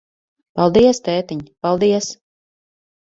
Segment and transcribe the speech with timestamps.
[0.59, 2.09] Paldies, tētiņ, paldies.